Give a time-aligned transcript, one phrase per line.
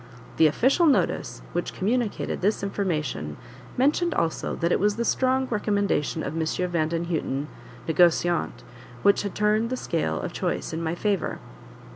[0.37, 3.37] The official notice, which communicated this information,
[3.77, 6.41] mentioned also that it was the strong recommendation of M.
[6.43, 7.45] Vandenhuten,
[7.87, 8.63] negociant,
[9.03, 11.37] which had turned the scale of choice in my favour.